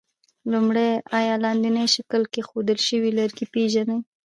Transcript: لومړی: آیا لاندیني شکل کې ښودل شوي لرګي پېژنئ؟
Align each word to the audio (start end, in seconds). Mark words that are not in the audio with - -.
لومړی: 0.51 0.89
آیا 1.19 1.35
لاندیني 1.43 1.85
شکل 1.95 2.21
کې 2.33 2.41
ښودل 2.47 2.79
شوي 2.87 3.09
لرګي 3.19 3.45
پېژنئ؟ 3.53 3.97